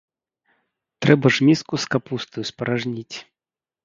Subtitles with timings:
[1.05, 3.17] Трэба ж міску з капустаю спаражніць.